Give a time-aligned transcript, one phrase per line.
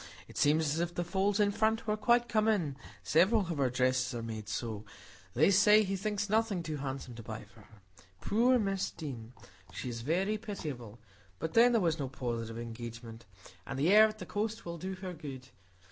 [0.27, 3.69] It seems as if the folds in front were quite come in; several of her
[3.69, 7.81] dresses are made so,—they say he thinks nothing too handsome to buy for her.
[8.19, 9.31] Poor Miss Deane!
[9.71, 10.97] She is very pitiable;
[11.37, 13.25] but then there was no positive engagement;
[13.67, 15.49] and the air at the coast will do her good.